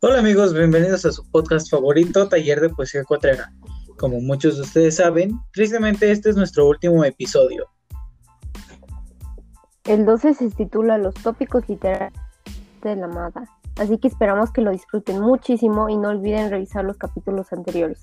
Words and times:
Hola 0.00 0.20
amigos, 0.20 0.54
bienvenidos 0.54 1.04
a 1.06 1.10
su 1.10 1.28
podcast 1.28 1.68
favorito, 1.68 2.28
Taller 2.28 2.60
de 2.60 2.68
Poesía 2.68 3.02
Cuatrera. 3.02 3.52
Como 3.98 4.20
muchos 4.20 4.54
de 4.54 4.62
ustedes 4.62 4.94
saben, 4.94 5.40
tristemente 5.52 6.12
este 6.12 6.30
es 6.30 6.36
nuestro 6.36 6.68
último 6.68 7.04
episodio. 7.04 7.66
El 9.82 10.06
12 10.06 10.34
se 10.34 10.50
titula 10.50 10.98
Los 10.98 11.16
tópicos 11.16 11.68
literarios 11.68 12.12
de 12.84 12.94
la 12.94 13.06
amada, 13.06 13.48
así 13.76 13.98
que 13.98 14.06
esperamos 14.06 14.52
que 14.52 14.60
lo 14.60 14.70
disfruten 14.70 15.18
muchísimo 15.18 15.88
y 15.88 15.96
no 15.96 16.10
olviden 16.10 16.48
revisar 16.48 16.84
los 16.84 16.96
capítulos 16.96 17.52
anteriores. 17.52 18.00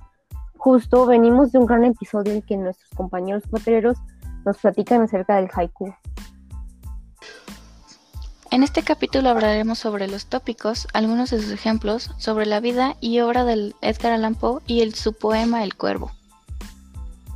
Justo 0.58 1.06
venimos 1.06 1.54
de 1.54 1.60
un 1.60 1.66
gran 1.66 1.86
episodio 1.86 2.34
en 2.34 2.42
que 2.42 2.58
nuestros 2.58 2.90
compañeros 2.90 3.44
cuatreros 3.50 3.98
nos 4.46 4.58
platican 4.58 5.02
acerca 5.02 5.38
del 5.38 5.48
haiku. 5.50 5.96
En 8.56 8.64
este 8.64 8.84
capítulo 8.84 9.28
hablaremos 9.28 9.80
sobre 9.80 10.08
los 10.08 10.28
tópicos, 10.28 10.88
algunos 10.94 11.30
de 11.30 11.42
sus 11.42 11.52
ejemplos, 11.52 12.12
sobre 12.18 12.46
la 12.46 12.62
vida 12.62 12.96
y 13.02 13.20
obra 13.20 13.44
del 13.44 13.76
Edgar 13.82 14.14
Allan 14.14 14.34
Poe 14.34 14.62
y 14.66 14.80
el, 14.80 14.96
su 14.96 15.12
poema 15.12 15.62
El 15.62 15.76
Cuervo. 15.76 16.14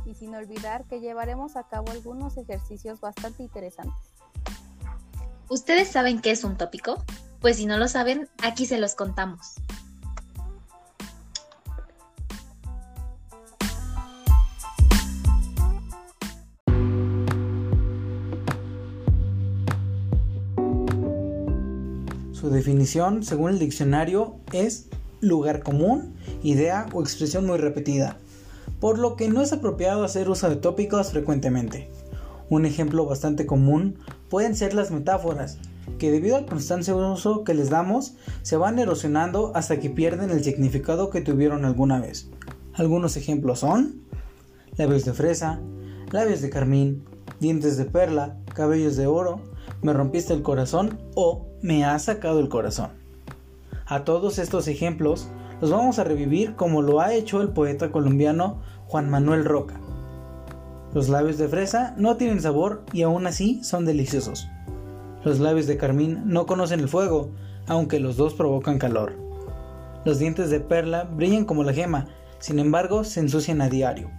Y 0.06 0.14
sin 0.14 0.34
olvidar 0.34 0.84
que 0.84 0.98
llevaremos 0.98 1.56
a 1.56 1.64
cabo 1.64 1.90
algunos 1.90 2.38
ejercicios 2.38 3.02
bastante 3.02 3.42
interesantes. 3.42 4.00
¿Ustedes 5.50 5.88
saben 5.88 6.22
qué 6.22 6.30
es 6.30 6.42
un 6.42 6.56
tópico? 6.56 7.04
Pues 7.42 7.58
si 7.58 7.66
no 7.66 7.76
lo 7.76 7.86
saben, 7.86 8.30
aquí 8.42 8.64
se 8.64 8.78
los 8.78 8.94
contamos. 8.94 9.56
Su 22.40 22.48
definición, 22.48 23.22
según 23.22 23.50
el 23.50 23.58
diccionario, 23.58 24.36
es 24.54 24.86
lugar 25.20 25.62
común, 25.62 26.14
idea 26.42 26.86
o 26.94 27.02
expresión 27.02 27.44
muy 27.44 27.58
repetida, 27.58 28.16
por 28.80 28.98
lo 28.98 29.14
que 29.14 29.28
no 29.28 29.42
es 29.42 29.52
apropiado 29.52 30.04
hacer 30.04 30.30
uso 30.30 30.48
de 30.48 30.56
tópicos 30.56 31.10
frecuentemente. 31.10 31.90
Un 32.48 32.64
ejemplo 32.64 33.04
bastante 33.04 33.44
común 33.44 33.98
pueden 34.30 34.56
ser 34.56 34.72
las 34.72 34.90
metáforas, 34.90 35.58
que 35.98 36.10
debido 36.10 36.36
al 36.36 36.46
constante 36.46 36.94
uso 36.94 37.44
que 37.44 37.52
les 37.52 37.68
damos, 37.68 38.14
se 38.40 38.56
van 38.56 38.78
erosionando 38.78 39.52
hasta 39.54 39.78
que 39.78 39.90
pierden 39.90 40.30
el 40.30 40.42
significado 40.42 41.10
que 41.10 41.20
tuvieron 41.20 41.66
alguna 41.66 42.00
vez. 42.00 42.30
Algunos 42.72 43.18
ejemplos 43.18 43.58
son 43.58 44.00
labios 44.78 45.04
de 45.04 45.12
fresa, 45.12 45.60
labios 46.10 46.40
de 46.40 46.48
carmín, 46.48 47.04
dientes 47.38 47.76
de 47.76 47.84
perla, 47.84 48.38
cabellos 48.54 48.96
de 48.96 49.06
oro, 49.06 49.49
me 49.82 49.92
rompiste 49.92 50.32
el 50.34 50.42
corazón 50.42 50.98
o 51.14 51.46
me 51.62 51.84
has 51.84 52.04
sacado 52.04 52.40
el 52.40 52.48
corazón. 52.48 52.90
A 53.86 54.04
todos 54.04 54.38
estos 54.38 54.68
ejemplos 54.68 55.28
los 55.60 55.70
vamos 55.70 55.98
a 55.98 56.04
revivir 56.04 56.54
como 56.56 56.82
lo 56.82 57.00
ha 57.00 57.14
hecho 57.14 57.40
el 57.42 57.50
poeta 57.50 57.90
colombiano 57.90 58.60
Juan 58.86 59.10
Manuel 59.10 59.44
Roca. 59.44 59.80
Los 60.94 61.08
labios 61.08 61.38
de 61.38 61.48
fresa 61.48 61.94
no 61.96 62.16
tienen 62.16 62.40
sabor 62.40 62.82
y 62.92 63.02
aún 63.02 63.26
así 63.26 63.62
son 63.62 63.84
deliciosos. 63.84 64.48
Los 65.24 65.38
labios 65.38 65.66
de 65.66 65.76
carmín 65.76 66.22
no 66.24 66.46
conocen 66.46 66.80
el 66.80 66.88
fuego, 66.88 67.30
aunque 67.68 68.00
los 68.00 68.16
dos 68.16 68.34
provocan 68.34 68.78
calor. 68.78 69.12
Los 70.04 70.18
dientes 70.18 70.50
de 70.50 70.60
perla 70.60 71.04
brillan 71.04 71.44
como 71.44 71.62
la 71.62 71.74
gema, 71.74 72.08
sin 72.38 72.58
embargo 72.58 73.04
se 73.04 73.20
ensucian 73.20 73.60
a 73.60 73.68
diario. 73.68 74.10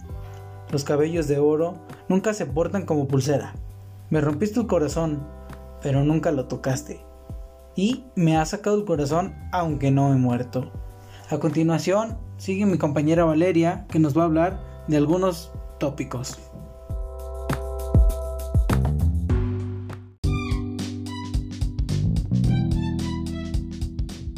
Los 0.70 0.84
cabellos 0.84 1.28
de 1.28 1.38
oro 1.38 1.74
nunca 2.08 2.32
se 2.34 2.46
portan 2.46 2.86
como 2.86 3.08
pulsera. 3.08 3.54
Me 4.08 4.20
rompiste 4.20 4.60
el 4.60 4.66
corazón, 4.66 5.26
pero 5.82 6.04
nunca 6.04 6.30
lo 6.30 6.46
tocaste. 6.46 7.04
Y 7.74 8.04
me 8.16 8.36
ha 8.36 8.44
sacado 8.44 8.76
el 8.76 8.84
corazón 8.84 9.34
aunque 9.52 9.90
no 9.90 10.12
he 10.12 10.16
muerto. 10.16 10.72
A 11.30 11.38
continuación, 11.38 12.18
sigue 12.36 12.66
mi 12.66 12.78
compañera 12.78 13.24
Valeria 13.24 13.86
que 13.88 13.98
nos 13.98 14.16
va 14.16 14.22
a 14.22 14.26
hablar 14.26 14.60
de 14.88 14.98
algunos 14.98 15.52
tópicos. 15.78 16.38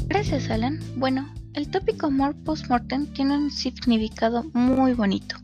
Gracias, 0.07 0.51
Alan. 0.51 0.79
Bueno, 0.97 1.29
el 1.55 1.69
tópico 1.69 2.07
amor 2.07 2.35
post-mortem 2.45 3.07
tiene 3.13 3.37
un 3.37 3.51
significado 3.51 4.45
muy 4.53 4.93
bonito. 4.95 5.37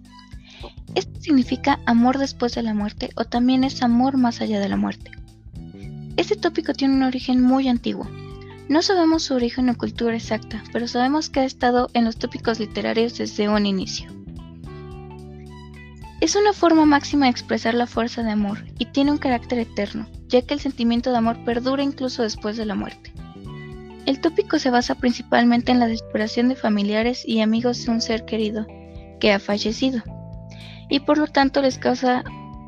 Esto 0.94 1.20
significa 1.20 1.80
amor 1.86 2.18
después 2.18 2.54
de 2.54 2.62
la 2.62 2.74
muerte 2.74 3.10
o 3.16 3.24
también 3.24 3.64
es 3.64 3.82
amor 3.82 4.16
más 4.16 4.40
allá 4.40 4.58
de 4.58 4.68
la 4.68 4.76
muerte. 4.76 5.10
Este 6.20 6.36
tópico 6.36 6.74
tiene 6.74 6.96
un 6.96 7.02
origen 7.02 7.40
muy 7.40 7.66
antiguo. 7.66 8.06
No 8.68 8.82
sabemos 8.82 9.22
su 9.22 9.32
origen 9.32 9.70
o 9.70 9.78
cultura 9.78 10.14
exacta, 10.14 10.62
pero 10.70 10.86
sabemos 10.86 11.30
que 11.30 11.40
ha 11.40 11.44
estado 11.46 11.88
en 11.94 12.04
los 12.04 12.18
tópicos 12.18 12.60
literarios 12.60 13.16
desde 13.16 13.48
un 13.48 13.64
inicio. 13.64 14.10
Es 16.20 16.36
una 16.36 16.52
forma 16.52 16.84
máxima 16.84 17.24
de 17.24 17.30
expresar 17.30 17.72
la 17.72 17.86
fuerza 17.86 18.22
de 18.22 18.32
amor 18.32 18.58
y 18.78 18.84
tiene 18.84 19.12
un 19.12 19.16
carácter 19.16 19.60
eterno, 19.60 20.06
ya 20.28 20.42
que 20.42 20.52
el 20.52 20.60
sentimiento 20.60 21.10
de 21.10 21.16
amor 21.16 21.42
perdura 21.46 21.82
incluso 21.82 22.22
después 22.22 22.58
de 22.58 22.66
la 22.66 22.74
muerte. 22.74 23.14
El 24.04 24.20
tópico 24.20 24.58
se 24.58 24.68
basa 24.68 24.96
principalmente 24.96 25.72
en 25.72 25.80
la 25.80 25.86
desesperación 25.86 26.50
de 26.50 26.54
familiares 26.54 27.26
y 27.26 27.40
amigos 27.40 27.82
de 27.86 27.92
un 27.92 28.02
ser 28.02 28.26
querido 28.26 28.66
que 29.20 29.32
ha 29.32 29.38
fallecido, 29.38 30.02
y 30.90 31.00
por 31.00 31.16
lo 31.16 31.28
tanto 31.28 31.62
les 31.62 31.78
causa 31.78 32.24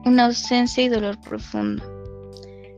una 0.07 0.25
ausencia 0.25 0.83
y 0.83 0.89
dolor 0.89 1.21
profundo 1.21 1.92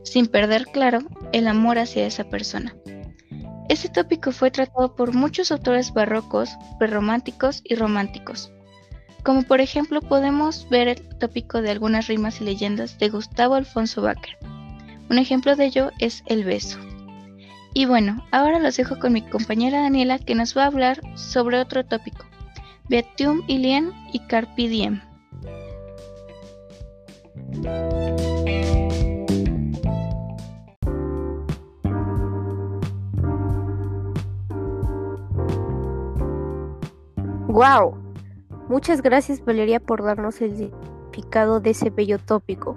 sin 0.05 0.27
perder 0.27 0.67
claro 0.67 0.99
el 1.33 1.47
amor 1.49 1.77
hacia 1.77 2.07
esa 2.07 2.23
persona. 2.23 2.73
Este 3.67 3.89
tópico 3.89 4.31
fue 4.31 4.51
tratado 4.51 4.95
por 4.95 5.13
muchos 5.13 5.51
autores 5.51 5.93
barrocos, 5.93 6.51
prerrománticos 6.77 7.61
y 7.63 7.75
románticos, 7.75 8.51
como 9.23 9.41
por 9.41 9.59
ejemplo 9.59 10.01
podemos 10.01 10.69
ver 10.69 10.87
el 10.87 11.17
tópico 11.17 11.61
de 11.61 11.71
algunas 11.71 12.07
rimas 12.07 12.39
y 12.39 12.43
leyendas 12.43 12.99
de 12.99 13.09
Gustavo 13.09 13.55
Alfonso 13.55 14.03
Baker. 14.03 14.37
Un 15.09 15.17
ejemplo 15.17 15.55
de 15.55 15.65
ello 15.65 15.91
es 15.99 16.23
El 16.27 16.43
beso. 16.43 16.77
Y 17.73 17.85
bueno, 17.85 18.25
ahora 18.31 18.59
los 18.59 18.77
dejo 18.77 18.99
con 18.99 19.13
mi 19.13 19.21
compañera 19.21 19.81
Daniela 19.81 20.19
que 20.19 20.35
nos 20.35 20.55
va 20.55 20.63
a 20.63 20.67
hablar 20.67 21.01
sobre 21.17 21.59
otro 21.59 21.83
tópico, 21.83 22.25
Beatium 22.87 23.43
Ilien 23.47 23.91
y 24.13 24.19
Carpe 24.19 24.69
Diem. 24.69 25.01
¡Wow! 37.55 37.95
Muchas 38.67 39.01
gracias 39.01 39.45
Valeria 39.45 39.79
por 39.79 40.03
darnos 40.03 40.41
el 40.41 40.57
significado 40.57 41.61
de 41.61 41.69
ese 41.69 41.89
bello 41.89 42.19
tópico. 42.19 42.75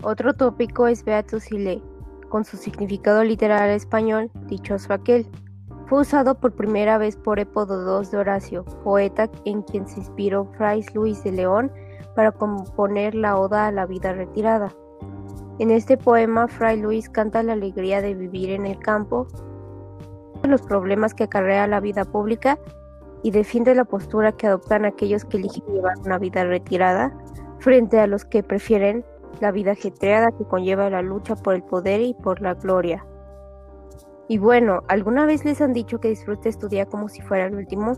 Otro 0.00 0.32
tópico 0.32 0.86
es 0.86 1.04
Beatus 1.04 1.50
Ile, 1.50 1.82
con 2.28 2.44
su 2.44 2.56
significado 2.56 3.24
literal 3.24 3.68
español, 3.70 4.30
dichoso 4.46 4.92
aquel. 4.92 5.26
Fue 5.88 6.02
usado 6.02 6.36
por 6.36 6.52
primera 6.52 6.98
vez 6.98 7.16
por 7.16 7.40
Épodo 7.40 8.00
II 8.00 8.08
de 8.08 8.16
Horacio, 8.18 8.64
poeta 8.84 9.28
en 9.44 9.62
quien 9.62 9.88
se 9.88 9.98
inspiró 9.98 10.44
Fray 10.56 10.84
Luis 10.94 11.24
de 11.24 11.32
León 11.32 11.72
para 12.14 12.30
componer 12.30 13.16
la 13.16 13.36
Oda 13.36 13.66
a 13.66 13.72
la 13.72 13.86
vida 13.86 14.12
retirada. 14.12 14.72
En 15.58 15.72
este 15.72 15.96
poema, 15.96 16.46
Fray 16.46 16.80
Luis 16.80 17.08
canta 17.08 17.42
la 17.42 17.54
alegría 17.54 18.00
de 18.02 18.14
vivir 18.14 18.50
en 18.50 18.66
el 18.66 18.78
campo, 18.78 19.26
los 20.44 20.62
problemas 20.62 21.12
que 21.12 21.24
acarrea 21.24 21.66
la 21.66 21.80
vida 21.80 22.04
pública 22.04 22.56
y 23.26 23.32
defiende 23.32 23.74
la 23.74 23.84
postura 23.84 24.30
que 24.30 24.46
adoptan 24.46 24.84
aquellos 24.84 25.24
que 25.24 25.38
eligen 25.38 25.64
llevar 25.66 25.98
una 25.98 26.16
vida 26.16 26.44
retirada 26.44 27.12
frente 27.58 27.98
a 27.98 28.06
los 28.06 28.24
que 28.24 28.44
prefieren 28.44 29.04
la 29.40 29.50
vida 29.50 29.72
ajetreada 29.72 30.30
que 30.30 30.44
conlleva 30.44 30.88
la 30.90 31.02
lucha 31.02 31.34
por 31.34 31.56
el 31.56 31.64
poder 31.64 32.02
y 32.02 32.14
por 32.14 32.40
la 32.40 32.54
gloria. 32.54 33.04
Y 34.28 34.38
bueno, 34.38 34.84
¿alguna 34.86 35.26
vez 35.26 35.44
les 35.44 35.60
han 35.60 35.72
dicho 35.72 35.98
que 35.98 36.10
disfrute 36.10 36.48
estudiar 36.48 36.86
como 36.86 37.08
si 37.08 37.20
fuera 37.20 37.46
el 37.46 37.56
último? 37.56 37.94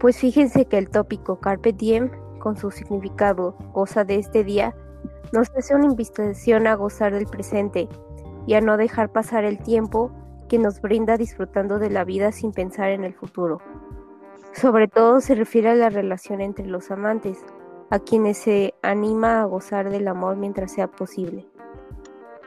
Pues 0.00 0.18
fíjense 0.18 0.64
que 0.64 0.78
el 0.78 0.90
tópico 0.90 1.38
Carpe 1.38 1.72
Diem, 1.72 2.10
con 2.40 2.56
su 2.56 2.72
significado 2.72 3.54
goza 3.72 4.02
de 4.02 4.16
este 4.16 4.42
día, 4.42 4.74
nos 5.32 5.48
hace 5.56 5.76
una 5.76 5.86
invitación 5.86 6.66
a 6.66 6.74
gozar 6.74 7.14
del 7.14 7.26
presente 7.26 7.88
y 8.48 8.54
a 8.54 8.60
no 8.60 8.76
dejar 8.76 9.12
pasar 9.12 9.44
el 9.44 9.60
tiempo 9.60 10.10
que 10.48 10.58
nos 10.58 10.80
brinda 10.80 11.16
disfrutando 11.16 11.78
de 11.78 11.90
la 11.90 12.02
vida 12.02 12.32
sin 12.32 12.50
pensar 12.50 12.90
en 12.90 13.04
el 13.04 13.14
futuro. 13.14 13.60
Sobre 14.52 14.88
todo 14.88 15.20
se 15.20 15.34
refiere 15.34 15.70
a 15.70 15.74
la 15.74 15.90
relación 15.90 16.40
entre 16.40 16.66
los 16.66 16.90
amantes, 16.90 17.38
a 17.88 17.98
quienes 17.98 18.38
se 18.38 18.74
anima 18.82 19.40
a 19.40 19.44
gozar 19.44 19.90
del 19.90 20.08
amor 20.08 20.36
mientras 20.36 20.72
sea 20.72 20.88
posible. 20.88 21.46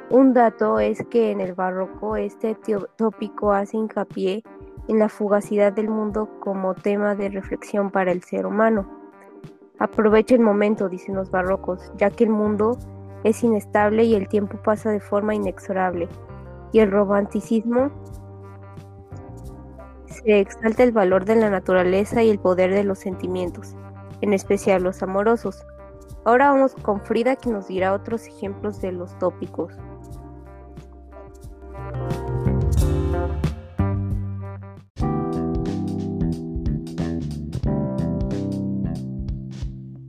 Un 0.09 0.33
dato 0.33 0.79
es 0.79 1.03
que 1.09 1.31
en 1.31 1.39
el 1.39 1.53
barroco 1.53 2.17
este 2.17 2.57
tópico 2.97 3.53
hace 3.53 3.77
hincapié 3.77 4.43
en 4.87 4.99
la 4.99 5.07
fugacidad 5.09 5.71
del 5.71 5.89
mundo 5.89 6.29
como 6.39 6.75
tema 6.75 7.15
de 7.15 7.29
reflexión 7.29 7.89
para 7.89 8.11
el 8.11 8.21
ser 8.21 8.45
humano. 8.45 8.85
Aprovecha 9.79 10.35
el 10.35 10.41
momento, 10.41 10.89
dicen 10.89 11.15
los 11.15 11.31
barrocos, 11.31 11.91
ya 11.97 12.09
que 12.09 12.25
el 12.25 12.29
mundo 12.29 12.77
es 13.23 13.43
inestable 13.43 14.03
y 14.03 14.13
el 14.15 14.27
tiempo 14.27 14.57
pasa 14.61 14.91
de 14.91 14.99
forma 14.99 15.35
inexorable. 15.35 16.09
Y 16.73 16.79
el 16.79 16.91
romanticismo 16.91 17.91
se 20.13 20.39
exalta 20.39 20.83
el 20.83 20.91
valor 20.91 21.25
de 21.25 21.35
la 21.35 21.49
naturaleza 21.49 22.23
y 22.23 22.29
el 22.29 22.39
poder 22.39 22.73
de 22.73 22.83
los 22.83 22.99
sentimientos, 22.99 23.75
en 24.21 24.33
especial 24.33 24.83
los 24.83 25.01
amorosos. 25.03 25.65
Ahora 26.25 26.51
vamos 26.51 26.73
con 26.75 27.01
Frida 27.01 27.35
que 27.35 27.49
nos 27.49 27.67
dirá 27.67 27.93
otros 27.93 28.27
ejemplos 28.27 28.79
de 28.81 28.93
los 28.93 29.17
tópicos. 29.19 29.73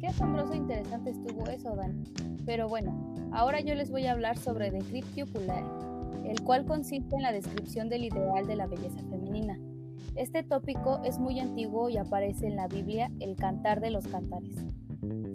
Qué 0.01 0.07
asombroso 0.07 0.53
e 0.53 0.57
interesante 0.57 1.11
estuvo 1.11 1.47
eso, 1.49 1.75
Dan. 1.75 2.05
Pero 2.47 2.69
bueno, 2.69 3.15
ahora 3.33 3.61
yo 3.61 3.75
les 3.75 3.91
voy 3.91 4.07
a 4.07 4.13
hablar 4.13 4.39
sobre 4.39 4.71
Decryptio 4.71 5.27
Pulare, 5.27 5.67
el 6.25 6.41
cual 6.43 6.65
consiste 6.65 7.17
en 7.17 7.23
la 7.23 7.33
descripción 7.33 7.89
del 7.89 8.05
ideal 8.05 8.47
de 8.47 8.57
la 8.57 8.67
belleza 8.67 9.01
femenina. 9.11 9.59
Este 10.17 10.45
tópico 10.45 11.01
es 11.03 11.19
muy 11.19 11.41
antiguo 11.41 11.89
y 11.89 11.97
aparece 11.97 12.47
en 12.47 12.55
la 12.55 12.69
Biblia, 12.69 13.11
el 13.19 13.35
Cantar 13.35 13.81
de 13.81 13.91
los 13.91 14.07
Cantares. 14.07 14.65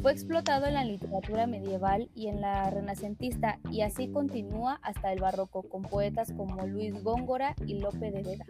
Fue 0.01 0.13
explotado 0.13 0.67
en 0.67 0.75
la 0.75 0.85
literatura 0.85 1.47
medieval 1.47 2.09
y 2.15 2.27
en 2.27 2.39
la 2.39 2.69
renacentista 2.69 3.59
y 3.69 3.81
así 3.81 4.07
continúa 4.07 4.79
hasta 4.81 5.11
el 5.11 5.19
barroco 5.19 5.63
con 5.63 5.81
poetas 5.81 6.31
como 6.31 6.65
Luis 6.65 7.03
Góngora 7.03 7.55
y 7.65 7.79
Lope 7.79 8.09
de 8.09 8.23
Vega. 8.23 8.45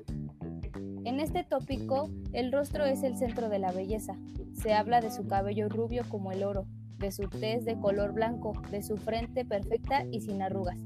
En 1.03 1.19
este 1.19 1.43
tópico, 1.43 2.11
el 2.31 2.51
rostro 2.51 2.85
es 2.85 3.01
el 3.01 3.17
centro 3.17 3.49
de 3.49 3.57
la 3.57 3.71
belleza. 3.71 4.15
Se 4.53 4.73
habla 4.73 5.01
de 5.01 5.09
su 5.09 5.25
cabello 5.27 5.67
rubio 5.67 6.03
como 6.09 6.31
el 6.31 6.43
oro, 6.43 6.67
de 6.99 7.11
su 7.11 7.23
tez 7.27 7.65
de 7.65 7.79
color 7.79 8.13
blanco, 8.13 8.53
de 8.69 8.83
su 8.83 8.97
frente 8.97 9.45
perfecta 9.45 10.05
y 10.11 10.21
sin 10.21 10.43
arrugas, 10.43 10.77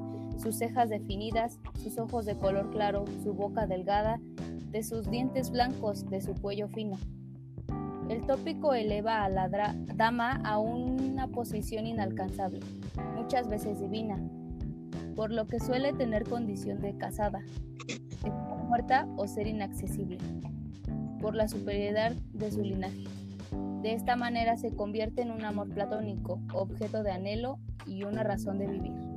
sus 0.41 0.57
cejas 0.57 0.89
definidas, 0.89 1.59
sus 1.81 1.97
ojos 1.97 2.25
de 2.25 2.37
color 2.37 2.69
claro, 2.71 3.03
su 3.23 3.33
boca 3.33 3.67
delgada, 3.67 4.21
de 4.73 4.81
sus 4.81 5.09
dientes 5.09 5.51
blancos, 5.51 6.09
de 6.09 6.19
su 6.19 6.33
cuello 6.33 6.67
fino. 6.67 6.97
El 8.09 8.25
tópico 8.25 8.73
eleva 8.73 9.23
a 9.23 9.29
la 9.29 9.47
dama 9.95 10.41
a 10.43 10.57
una 10.57 11.27
posición 11.27 11.85
inalcanzable, 11.85 12.59
muchas 13.15 13.47
veces 13.47 13.79
divina, 13.79 14.17
por 15.15 15.31
lo 15.31 15.47
que 15.47 15.59
suele 15.59 15.93
tener 15.93 16.23
condición 16.23 16.81
de 16.81 16.97
casada, 16.97 17.43
estar 17.87 18.65
muerta 18.67 19.07
o 19.15 19.27
ser 19.27 19.45
inaccesible, 19.45 20.17
por 21.21 21.35
la 21.35 21.47
superioridad 21.47 22.13
de 22.33 22.51
su 22.51 22.61
linaje. 22.61 23.03
De 23.83 23.93
esta 23.93 24.15
manera 24.15 24.57
se 24.57 24.75
convierte 24.75 25.21
en 25.21 25.29
un 25.29 25.45
amor 25.45 25.69
platónico, 25.69 26.41
objeto 26.51 27.03
de 27.03 27.11
anhelo 27.11 27.59
y 27.85 28.05
una 28.05 28.23
razón 28.23 28.57
de 28.57 28.67
vivir. 28.67 29.12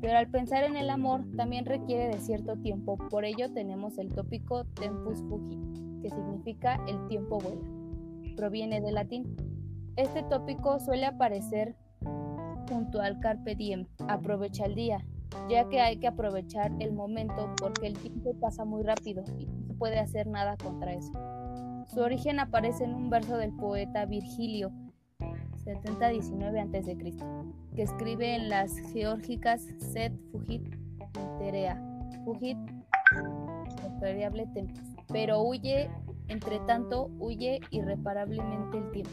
Pero 0.00 0.18
al 0.18 0.28
pensar 0.28 0.64
en 0.64 0.76
el 0.76 0.90
amor 0.90 1.24
también 1.36 1.64
requiere 1.64 2.08
de 2.08 2.20
cierto 2.20 2.56
tiempo, 2.56 2.96
por 3.10 3.24
ello 3.24 3.52
tenemos 3.52 3.98
el 3.98 4.12
tópico 4.12 4.64
tempus 4.64 5.22
fugit, 5.28 5.60
que 6.02 6.10
significa 6.10 6.80
el 6.86 7.06
tiempo 7.08 7.38
vuela. 7.38 7.68
Proviene 8.36 8.80
del 8.80 8.94
latín. 8.94 9.36
Este 9.96 10.22
tópico 10.22 10.78
suele 10.78 11.06
aparecer 11.06 11.74
junto 12.68 13.00
al 13.00 13.20
carpe 13.20 13.54
diem, 13.54 13.86
aprovecha 14.08 14.66
el 14.66 14.74
día, 14.74 14.98
ya 15.48 15.68
que 15.68 15.80
hay 15.80 15.98
que 15.98 16.08
aprovechar 16.08 16.72
el 16.80 16.92
momento 16.92 17.54
porque 17.56 17.86
el 17.86 17.98
tiempo 17.98 18.34
pasa 18.40 18.64
muy 18.64 18.82
rápido 18.82 19.24
y 19.38 19.46
no 19.46 19.62
se 19.66 19.74
puede 19.74 19.98
hacer 19.98 20.26
nada 20.26 20.56
contra 20.56 20.92
eso. 20.92 21.12
Su 21.86 22.00
origen 22.00 22.40
aparece 22.40 22.84
en 22.84 22.94
un 22.94 23.10
verso 23.10 23.36
del 23.36 23.52
poeta 23.52 24.04
Virgilio, 24.06 24.72
70-19 25.64 26.60
a.C., 26.60 26.96
que 27.76 27.82
escribe 27.82 28.34
en 28.34 28.48
las 28.48 28.74
geórgicas 28.92 29.62
Sed 29.78 30.12
Fugit 30.32 30.62
Terea, 31.38 31.80
Fugit 32.24 32.56
variable 34.00 34.46
tempus, 34.54 34.80
pero 35.12 35.42
huye, 35.42 35.90
entre 36.28 36.58
tanto, 36.60 37.10
huye 37.18 37.60
irreparablemente 37.70 38.78
el 38.78 38.90
tiempo. 38.90 39.12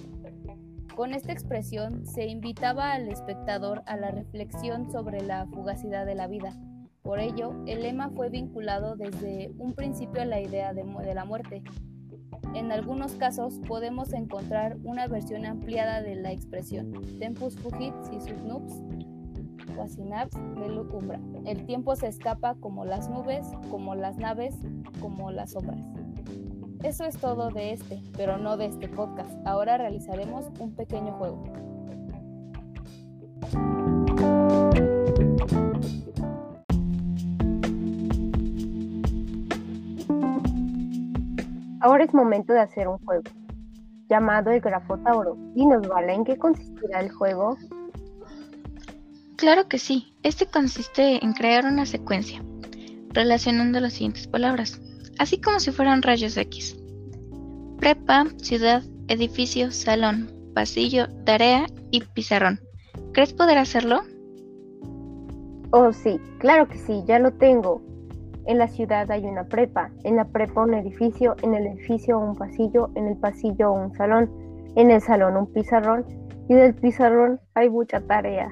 Con 0.96 1.14
esta 1.14 1.34
expresión 1.34 2.06
se 2.06 2.28
invitaba 2.28 2.94
al 2.94 3.10
espectador 3.10 3.84
a 3.86 3.98
la 3.98 4.12
reflexión 4.12 4.92
sobre 4.92 5.22
la 5.22 5.46
fugacidad 5.48 6.06
de 6.06 6.16
la 6.16 6.28
vida. 6.28 6.54
Por 7.02 7.20
ello, 7.20 7.54
el 7.66 7.82
lema 7.82 8.12
fue 8.12 8.30
vinculado 8.30 8.96
desde 8.96 9.52
un 9.58 9.74
principio 9.74 10.22
a 10.22 10.26
la 10.26 10.40
idea 10.40 10.74
de, 10.74 10.84
de 10.84 11.16
la 11.16 11.26
muerte, 11.26 11.64
en 12.54 12.72
algunos 12.72 13.14
casos 13.14 13.60
podemos 13.68 14.14
encontrar 14.14 14.78
una 14.84 15.08
versión 15.08 15.46
ampliada 15.46 16.02
de 16.02 16.16
la 16.16 16.32
expresión 16.32 16.92
tempus 17.20 17.56
fugit 17.58 17.94
sisus 18.04 18.42
nubs 18.44 18.74
quasinaps 19.76 20.38
velucumbra. 20.56 21.20
El 21.46 21.66
tiempo 21.66 21.96
se 21.96 22.08
escapa 22.08 22.56
como 22.56 22.86
las 22.86 23.10
nubes, 23.10 23.48
como 23.70 23.96
las 23.96 24.18
naves, 24.18 24.56
como 25.00 25.32
las 25.32 25.52
sombras. 25.52 25.82
Eso 26.84 27.06
es 27.06 27.18
todo 27.18 27.50
de 27.50 27.72
este, 27.72 28.02
pero 28.16 28.38
no 28.38 28.58
de 28.58 28.66
este 28.66 28.88
podcast. 28.90 29.32
Ahora 29.46 29.78
realizaremos 29.78 30.52
un 30.60 30.76
pequeño 30.76 31.14
juego. 31.14 31.44
Ahora 41.84 42.06
es 42.06 42.14
momento 42.14 42.54
de 42.54 42.62
hacer 42.62 42.88
un 42.88 42.98
juego 43.00 43.24
llamado 44.10 44.52
el 44.52 44.62
Grafotauro. 44.62 45.36
Dinos, 45.54 45.86
Vale, 45.86 46.14
¿en 46.14 46.24
qué 46.24 46.38
consistirá 46.38 47.02
el 47.02 47.12
juego? 47.12 47.58
Claro 49.36 49.68
que 49.68 49.80
sí. 49.80 50.16
Este 50.24 50.46
consiste 50.46 51.22
en 51.22 51.34
crear 51.34 51.66
una 51.66 51.86
secuencia, 51.86 52.42
relacionando 53.10 53.82
las 53.82 53.92
siguientes 53.94 54.28
palabras, 54.28 54.80
así 55.20 55.42
como 55.42 55.60
si 55.60 55.74
fueran 55.74 56.02
rayos 56.02 56.38
X. 56.38 56.78
Prepa, 57.80 58.28
ciudad, 58.38 58.82
edificio, 59.10 59.70
salón, 59.74 60.32
pasillo, 60.56 61.10
tarea 61.26 61.66
y 61.92 62.00
pizarrón. 62.00 62.62
¿Crees 63.12 63.34
poder 63.34 63.58
hacerlo? 63.58 64.04
Oh, 65.72 65.92
sí, 65.92 66.18
claro 66.38 66.66
que 66.70 66.78
sí, 66.78 67.04
ya 67.06 67.20
lo 67.20 67.34
tengo. 67.34 67.82
En 68.46 68.58
la 68.58 68.68
ciudad 68.68 69.10
hay 69.10 69.24
una 69.26 69.46
prepa, 69.46 69.90
en 70.04 70.18
la 70.18 70.26
prepa 70.26 70.64
un 70.64 70.74
edificio, 70.74 71.36
en 71.44 71.54
el 71.54 71.66
edificio 71.66 72.20
un 72.20 72.36
pasillo, 72.36 72.90
en 72.96 73.08
el 73.08 73.16
pasillo 73.16 73.72
un 73.72 73.96
salón, 73.96 74.30
en 74.76 74.92
el 74.92 75.02
salón 75.02 75.38
un 75.38 75.52
pizarrón 75.54 76.06
y 76.50 76.54
en 76.54 76.60
el 76.60 76.76
pizarrón 76.76 77.40
hay 77.54 77.70
mucha 77.70 78.02
tarea. 78.02 78.52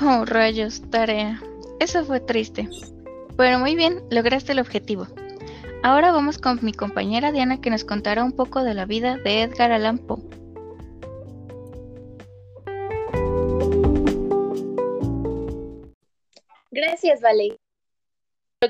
Oh, 0.00 0.24
rayos, 0.24 0.80
tarea. 0.90 1.42
Eso 1.80 2.04
fue 2.04 2.20
triste. 2.20 2.68
Pero 3.36 3.58
muy 3.58 3.74
bien, 3.74 4.00
lograste 4.10 4.52
el 4.52 4.60
objetivo. 4.60 5.06
Ahora 5.82 6.12
vamos 6.12 6.38
con 6.38 6.60
mi 6.62 6.72
compañera 6.72 7.32
Diana 7.32 7.60
que 7.60 7.70
nos 7.70 7.84
contará 7.84 8.22
un 8.22 8.32
poco 8.32 8.62
de 8.62 8.74
la 8.74 8.84
vida 8.84 9.16
de 9.16 9.42
Edgar 9.42 9.72
Allan 9.72 9.98
Poe. 9.98 10.22
Gracias, 16.70 17.20
Vale 17.20 17.56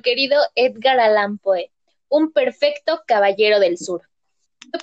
querido 0.00 0.40
Edgar 0.54 0.98
Allan 1.00 1.38
Poe, 1.38 1.70
un 2.08 2.32
perfecto 2.32 3.02
caballero 3.06 3.60
del 3.60 3.76
sur. 3.76 4.08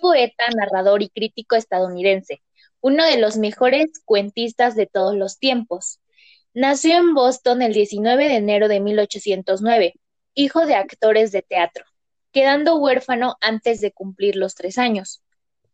Poeta, 0.01 0.43
narrador 0.55 1.01
y 1.01 1.09
crítico 1.09 1.55
estadounidense, 1.55 2.41
uno 2.81 3.05
de 3.05 3.17
los 3.17 3.37
mejores 3.37 3.87
cuentistas 4.05 4.75
de 4.75 4.85
todos 4.85 5.15
los 5.15 5.39
tiempos. 5.39 5.99
Nació 6.53 6.97
en 6.97 7.13
Boston 7.13 7.61
el 7.61 7.73
19 7.73 8.27
de 8.27 8.35
enero 8.35 8.67
de 8.67 8.79
1809, 8.79 9.93
hijo 10.35 10.65
de 10.65 10.75
actores 10.75 11.31
de 11.31 11.41
teatro, 11.41 11.85
quedando 12.31 12.77
huérfano 12.77 13.37
antes 13.41 13.81
de 13.81 13.91
cumplir 13.91 14.35
los 14.35 14.53
tres 14.53 14.77
años. 14.77 15.23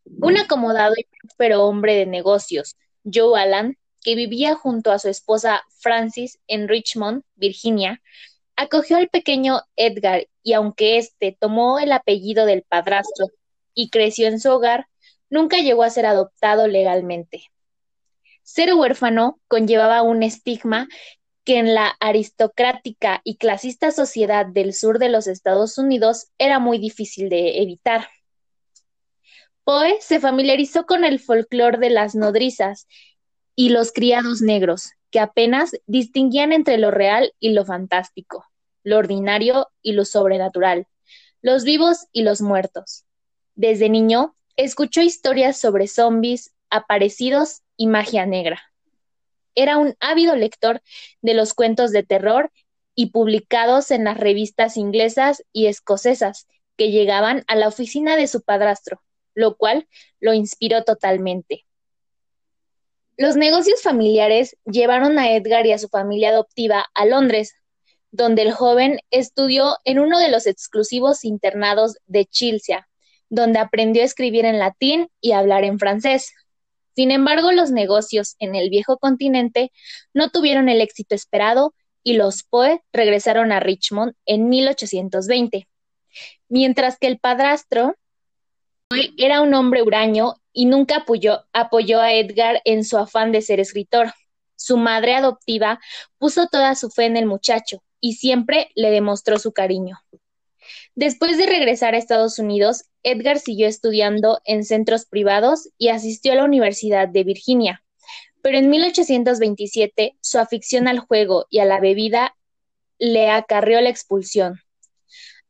Un 0.06 0.38
acomodado 0.38 0.94
y 0.96 1.06
próspero 1.20 1.66
hombre 1.66 1.96
de 1.96 2.06
negocios, 2.06 2.78
Joe 3.04 3.40
Allan, 3.40 3.78
que 4.02 4.16
vivía 4.16 4.56
junto 4.56 4.92
a 4.92 5.00
su 5.00 5.10
esposa 5.10 5.64
Francis 5.80 6.40
en 6.48 6.68
Richmond, 6.68 7.24
Virginia, 7.36 8.02
acogió 8.56 8.98
al 8.98 9.10
pequeño 9.10 9.62
Edgar 9.76 10.28
y 10.44 10.54
aunque 10.54 10.98
éste 10.98 11.38
tomó 11.40 11.80
el 11.80 11.92
apellido 11.92 12.46
del 12.46 12.64
padrastro 12.64 13.28
y 13.74 13.90
creció 13.90 14.28
en 14.28 14.40
su 14.40 14.52
hogar, 14.52 14.88
nunca 15.30 15.58
llegó 15.58 15.84
a 15.84 15.90
ser 15.90 16.06
adoptado 16.06 16.68
legalmente. 16.68 17.46
Ser 18.44 18.74
huérfano 18.74 19.40
conllevaba 19.48 20.02
un 20.04 20.24
estigma 20.24 20.88
que 21.44 21.58
en 21.58 21.74
la 21.74 21.96
aristocrática 22.00 23.22
y 23.24 23.38
clasista 23.38 23.92
sociedad 23.92 24.46
del 24.46 24.74
sur 24.74 25.00
de 25.00 25.10
los 25.10 25.28
Estados 25.28 25.78
Unidos 25.78 26.28
era 26.38 26.60
muy 26.60 26.78
difícil 26.80 27.30
de 27.30 27.62
evitar. 27.62 28.08
Poe 29.64 29.98
se 30.00 30.20
familiarizó 30.20 30.86
con 30.86 31.04
el 31.04 31.20
folclore 31.20 31.78
de 31.78 31.90
las 31.90 32.16
nodrizas 32.16 32.88
y 33.56 33.70
los 33.70 33.92
criados 33.92 34.42
negros, 34.42 34.92
que 35.12 35.20
apenas 35.20 35.72
distinguían 35.88 36.52
entre 36.52 36.78
lo 36.78 36.92
real 36.92 37.34
y 37.40 37.50
lo 37.50 37.66
fantástico, 37.66 38.46
lo 38.84 38.98
ordinario 38.98 39.70
y 39.82 39.94
lo 39.94 40.06
sobrenatural, 40.06 40.88
los 41.42 41.64
vivos 41.64 42.08
y 42.12 42.24
los 42.24 42.42
muertos. 42.42 43.06
Desde 43.56 43.90
niño, 43.90 44.36
escuchó 44.58 45.02
historias 45.02 45.58
sobre 45.58 45.88
zombies, 45.88 46.54
aparecidos 46.70 47.62
y 47.78 47.88
magia 47.88 48.26
negra. 48.26 48.62
Era 49.56 49.78
un 49.78 49.96
ávido 50.00 50.36
lector 50.36 50.82
de 51.22 51.34
los 51.34 51.54
cuentos 51.54 51.92
de 51.92 52.04
terror 52.04 52.52
y 52.94 53.12
publicados 53.12 53.92
en 53.92 54.04
las 54.04 54.18
revistas 54.18 54.78
inglesas 54.78 55.44
y 55.54 55.68
escocesas, 55.68 56.48
que 56.78 56.92
llegaban 56.92 57.44
a 57.48 57.56
la 57.56 57.68
oficina 57.68 58.16
de 58.18 58.28
su 58.28 58.42
padrastro, 58.42 59.02
lo 59.34 59.56
cual 59.56 59.88
lo 60.20 60.34
inspiró 60.34 60.84
totalmente. 60.84 61.65
Los 63.18 63.38
negocios 63.38 63.82
familiares 63.82 64.58
llevaron 64.66 65.18
a 65.20 65.32
Edgar 65.32 65.66
y 65.66 65.72
a 65.72 65.78
su 65.78 65.88
familia 65.88 66.30
adoptiva 66.30 66.86
a 66.94 67.06
Londres, 67.06 67.56
donde 68.12 68.42
el 68.42 68.52
joven 68.52 69.00
estudió 69.10 69.78
en 69.86 70.00
uno 70.00 70.20
de 70.20 70.30
los 70.30 70.48
exclusivos 70.48 71.24
internados 71.24 71.98
de 72.08 72.26
Chilcia, 72.26 72.90
donde 73.30 73.60
aprendió 73.60 74.02
a 74.02 74.06
escribir 74.06 74.44
en 74.44 74.60
latín 74.60 75.10
y 75.22 75.32
hablar 75.32 75.64
en 75.64 75.80
francés. 75.80 76.34
Sin 76.94 77.10
embargo, 77.12 77.54
los 77.54 77.72
negocios 77.72 78.36
en 78.40 78.54
el 78.54 78.70
viejo 78.70 78.98
continente 78.98 79.72
no 80.14 80.30
tuvieron 80.30 80.68
el 80.68 80.82
éxito 80.82 81.16
esperado 81.16 81.74
y 82.04 82.14
los 82.14 82.44
Poe 82.44 82.82
regresaron 82.92 83.52
a 83.54 83.62
Richmond 83.62 84.14
en 84.26 84.50
1820. 84.50 85.68
Mientras 86.50 86.98
que 86.98 87.08
el 87.08 87.20
padrastro 87.20 87.96
era 89.18 89.42
un 89.42 89.54
hombre 89.54 89.82
huraño 89.82 90.36
y 90.56 90.66
nunca 90.66 90.98
apoyó, 90.98 91.46
apoyó 91.54 92.02
a 92.02 92.14
Edgar 92.14 92.62
en 92.66 92.84
su 92.86 92.98
afán 92.98 93.32
de 93.32 93.42
ser 93.42 93.60
escritor. 93.60 94.14
Su 94.56 94.78
madre 94.78 95.14
adoptiva 95.14 95.80
puso 96.18 96.48
toda 96.48 96.74
su 96.76 96.90
fe 96.90 97.06
en 97.06 97.18
el 97.18 97.26
muchacho 97.26 97.84
y 98.00 98.14
siempre 98.14 98.72
le 98.74 98.90
demostró 98.90 99.38
su 99.38 99.52
cariño. 99.52 100.00
Después 100.96 101.38
de 101.38 101.46
regresar 101.46 101.94
a 101.94 101.98
Estados 101.98 102.40
Unidos, 102.40 102.86
Edgar 103.04 103.38
siguió 103.38 103.68
estudiando 103.68 104.40
en 104.46 104.64
centros 104.64 105.06
privados 105.06 105.70
y 105.78 105.90
asistió 105.90 106.32
a 106.32 106.36
la 106.36 106.46
Universidad 106.46 107.10
de 107.10 107.26
Virginia. 107.26 107.84
Pero 108.42 108.58
en 108.58 108.70
1827 108.70 110.16
su 110.22 110.40
afición 110.40 110.88
al 110.88 111.00
juego 111.00 111.48
y 111.50 111.60
a 111.60 111.66
la 111.66 111.82
bebida 111.82 112.36
le 112.98 113.30
acarreó 113.30 113.82
la 113.82 113.90
expulsión. 113.90 114.62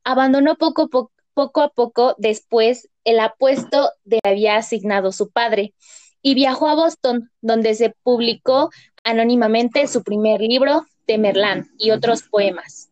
Abandonó 0.03 0.55
poco, 0.55 1.11
poco 1.35 1.61
a 1.61 1.69
poco 1.69 2.15
después 2.17 2.89
el 3.03 3.19
apuesto 3.19 3.91
de 4.03 4.19
había 4.23 4.55
asignado 4.55 5.11
su 5.11 5.29
padre 5.29 5.75
y 6.23 6.33
viajó 6.33 6.67
a 6.67 6.73
Boston, 6.73 7.29
donde 7.41 7.75
se 7.75 7.91
publicó 8.01 8.71
anónimamente 9.03 9.87
su 9.87 10.01
primer 10.01 10.41
libro, 10.41 10.87
Temerlán, 11.05 11.69
y 11.77 11.91
otros 11.91 12.23
poemas. 12.23 12.89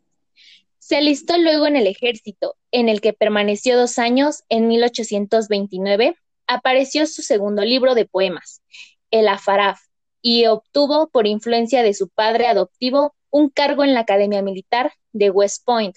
Se 0.77 0.97
alistó 0.97 1.39
luego 1.39 1.65
en 1.65 1.75
el 1.75 1.87
ejército, 1.87 2.55
en 2.71 2.89
el 2.89 3.01
que 3.01 3.13
permaneció 3.13 3.75
dos 3.75 3.97
años. 3.97 4.43
En 4.49 4.67
1829 4.67 6.15
apareció 6.45 7.07
su 7.07 7.23
segundo 7.23 7.63
libro 7.63 7.95
de 7.95 8.05
poemas, 8.05 8.61
El 9.09 9.27
Afaraf, 9.27 9.79
y 10.21 10.45
obtuvo, 10.45 11.07
por 11.07 11.25
influencia 11.25 11.81
de 11.81 11.93
su 11.93 12.09
padre 12.09 12.47
adoptivo, 12.47 13.15
un 13.31 13.49
cargo 13.49 13.83
en 13.83 13.95
la 13.95 14.01
Academia 14.01 14.43
Militar 14.43 14.93
de 15.11 15.31
West 15.31 15.65
Point, 15.65 15.95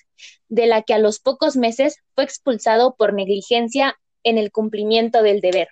de 0.49 0.67
la 0.67 0.83
que 0.83 0.95
a 0.95 0.99
los 0.99 1.21
pocos 1.21 1.57
meses 1.57 1.99
fue 2.15 2.25
expulsado 2.25 2.95
por 2.97 3.13
negligencia 3.13 3.99
en 4.23 4.39
el 4.39 4.51
cumplimiento 4.51 5.23
del 5.23 5.41
deber. 5.41 5.69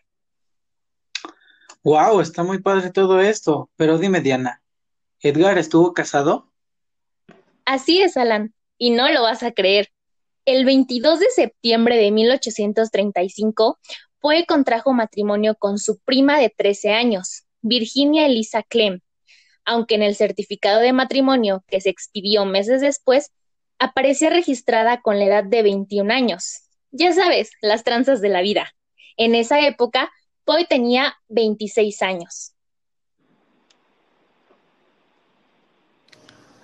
Wow, 1.82 2.20
está 2.20 2.42
muy 2.42 2.60
padre 2.60 2.90
todo 2.90 3.20
esto. 3.20 3.70
Pero 3.76 3.98
dime, 3.98 4.20
Diana, 4.20 4.62
¿Edgar 5.20 5.58
estuvo 5.58 5.92
casado? 5.92 6.50
Así 7.64 8.00
es, 8.00 8.16
Alan 8.16 8.54
y 8.78 8.90
no 8.90 9.10
lo 9.10 9.22
vas 9.22 9.42
a 9.42 9.52
creer. 9.52 9.88
El 10.44 10.64
22 10.64 11.20
de 11.20 11.30
septiembre 11.30 11.96
de 11.96 12.10
1835, 12.10 13.78
Poe 14.20 14.46
contrajo 14.46 14.92
matrimonio 14.92 15.54
con 15.54 15.78
su 15.78 15.98
prima 16.00 16.38
de 16.38 16.50
13 16.50 16.92
años, 16.92 17.44
Virginia 17.62 18.26
Elisa 18.26 18.62
Clem, 18.62 19.00
aunque 19.64 19.94
en 19.94 20.02
el 20.02 20.16
certificado 20.16 20.80
de 20.80 20.92
matrimonio 20.92 21.64
que 21.66 21.80
se 21.80 21.90
expidió 21.90 22.44
meses 22.44 22.80
después, 22.80 23.32
aparecía 23.78 24.30
registrada 24.30 25.00
con 25.00 25.18
la 25.18 25.26
edad 25.26 25.44
de 25.44 25.62
21 25.62 26.12
años. 26.12 26.62
Ya 26.90 27.12
sabes, 27.12 27.50
las 27.60 27.84
tranzas 27.84 28.20
de 28.20 28.28
la 28.28 28.40
vida. 28.40 28.74
En 29.16 29.34
esa 29.34 29.60
época, 29.60 30.12
Poe 30.44 30.64
tenía 30.64 31.16
26 31.28 32.02
años. 32.02 32.54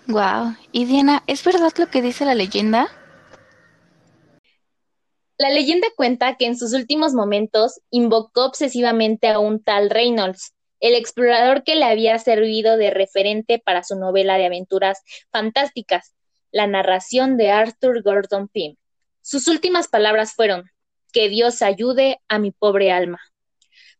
Wow. 0.06 0.56
Y 0.72 0.86
Diana, 0.86 1.22
¿es 1.26 1.44
verdad 1.44 1.72
lo 1.76 1.86
que 1.88 2.02
dice 2.02 2.24
la 2.24 2.34
leyenda? 2.34 2.88
La 5.38 5.50
leyenda 5.50 5.86
cuenta 5.96 6.36
que 6.36 6.46
en 6.46 6.58
sus 6.58 6.74
últimos 6.74 7.14
momentos 7.14 7.80
invocó 7.90 8.44
obsesivamente 8.44 9.28
a 9.28 9.38
un 9.38 9.62
tal 9.62 9.88
Reynolds, 9.88 10.52
el 10.80 10.94
explorador 10.94 11.62
que 11.62 11.76
le 11.76 11.84
había 11.84 12.18
servido 12.18 12.76
de 12.76 12.90
referente 12.90 13.58
para 13.58 13.84
su 13.84 13.96
novela 13.96 14.36
de 14.36 14.46
aventuras 14.46 15.02
fantásticas, 15.30 16.14
la 16.52 16.66
narración 16.66 17.36
de 17.36 17.50
Arthur 17.50 18.02
Gordon 18.02 18.48
Pym. 18.48 18.76
Sus 19.20 19.48
últimas 19.48 19.88
palabras 19.88 20.34
fueron, 20.34 20.70
que 21.12 21.28
Dios 21.28 21.62
ayude 21.62 22.20
a 22.28 22.38
mi 22.38 22.50
pobre 22.52 22.92
alma. 22.92 23.20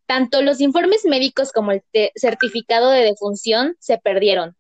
Tanto 0.07 0.43
los 0.43 0.61
informes 0.61 1.05
médicos 1.05 1.53
como 1.53 1.73
el 1.73 1.83
certificado 2.15 2.91
de 2.91 3.03
defunción 3.03 3.77
se 3.79 3.99
perdieron, 3.99 4.57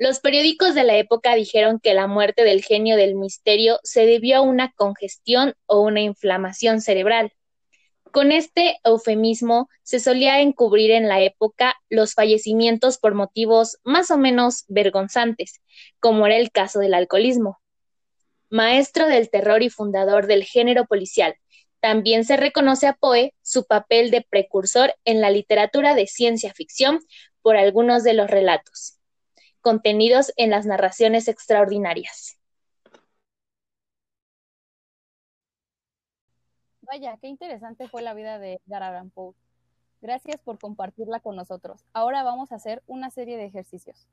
los 0.00 0.20
periódicos 0.20 0.76
de 0.76 0.84
la 0.84 0.96
época 0.96 1.34
dijeron 1.34 1.80
que 1.80 1.92
la 1.92 2.06
muerte 2.06 2.44
del 2.44 2.62
genio 2.62 2.96
del 2.96 3.16
misterio 3.16 3.80
se 3.82 4.06
debió 4.06 4.36
a 4.36 4.40
una 4.42 4.70
congestión 4.70 5.54
o 5.66 5.80
una 5.80 6.00
inflamación 6.00 6.80
cerebral. 6.80 7.32
Con 8.12 8.32
este 8.32 8.78
eufemismo 8.84 9.68
se 9.82 10.00
solía 10.00 10.40
encubrir 10.40 10.90
en 10.90 11.08
la 11.08 11.20
época 11.20 11.74
los 11.88 12.14
fallecimientos 12.14 12.98
por 12.98 13.14
motivos 13.14 13.78
más 13.84 14.10
o 14.10 14.18
menos 14.18 14.64
vergonzantes, 14.68 15.60
como 16.00 16.26
era 16.26 16.36
el 16.36 16.50
caso 16.50 16.78
del 16.78 16.94
alcoholismo. 16.94 17.60
Maestro 18.50 19.06
del 19.06 19.30
terror 19.30 19.62
y 19.62 19.70
fundador 19.70 20.26
del 20.26 20.44
género 20.44 20.86
policial, 20.86 21.36
también 21.80 22.24
se 22.24 22.36
reconoce 22.36 22.86
a 22.86 22.94
Poe 22.94 23.34
su 23.42 23.66
papel 23.66 24.10
de 24.10 24.26
precursor 24.28 24.94
en 25.04 25.20
la 25.20 25.30
literatura 25.30 25.94
de 25.94 26.06
ciencia 26.06 26.52
ficción 26.52 27.00
por 27.42 27.56
algunos 27.56 28.04
de 28.04 28.14
los 28.14 28.28
relatos 28.30 28.98
contenidos 29.60 30.32
en 30.36 30.50
las 30.50 30.66
narraciones 30.66 31.28
extraordinarias. 31.28 32.37
Vaya, 36.90 37.18
qué 37.20 37.28
interesante 37.28 37.86
fue 37.88 38.00
la 38.00 38.14
vida 38.14 38.38
de 38.38 38.60
Edgar 38.66 39.06
Poe. 39.14 39.34
Gracias 40.00 40.40
por 40.40 40.58
compartirla 40.58 41.20
con 41.20 41.36
nosotros. 41.36 41.84
Ahora 41.92 42.22
vamos 42.22 42.50
a 42.50 42.54
hacer 42.54 42.82
una 42.86 43.10
serie 43.10 43.36
de 43.36 43.44
ejercicios. 43.44 44.08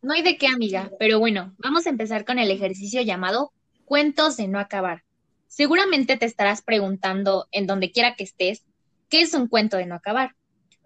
No 0.00 0.12
hay 0.12 0.22
de 0.22 0.36
qué, 0.36 0.46
amiga, 0.46 0.92
pero 1.00 1.18
bueno, 1.18 1.54
vamos 1.58 1.86
a 1.86 1.90
empezar 1.90 2.24
con 2.24 2.38
el 2.38 2.50
ejercicio 2.50 3.02
llamado 3.02 3.52
Cuentos 3.84 4.36
de 4.36 4.46
no 4.46 4.60
acabar. 4.60 5.02
Seguramente 5.48 6.16
te 6.16 6.26
estarás 6.26 6.62
preguntando, 6.62 7.48
en 7.50 7.66
donde 7.66 7.90
quiera 7.90 8.14
que 8.14 8.22
estés, 8.22 8.64
¿qué 9.08 9.22
es 9.22 9.34
un 9.34 9.48
cuento 9.48 9.76
de 9.76 9.86
no 9.86 9.96
acabar? 9.96 10.36